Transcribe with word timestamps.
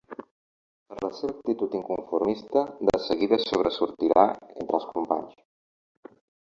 Per 0.91 0.95
la 1.05 1.09
seva 1.17 1.29
actitud 1.33 1.75
inconformista 1.81 2.65
de 2.91 2.97
seguida 3.09 3.41
sobresortirà 3.45 4.27
entre 4.43 4.81
els 4.81 4.91
companys. 4.97 5.41